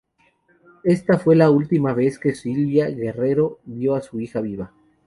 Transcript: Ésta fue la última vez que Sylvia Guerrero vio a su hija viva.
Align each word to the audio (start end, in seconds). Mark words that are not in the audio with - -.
Ésta 0.83 1.19
fue 1.19 1.35
la 1.35 1.51
última 1.51 1.93
vez 1.93 2.17
que 2.17 2.33
Sylvia 2.33 2.89
Guerrero 2.89 3.59
vio 3.65 3.93
a 3.93 4.01
su 4.01 4.19
hija 4.19 4.41
viva. 4.41 4.73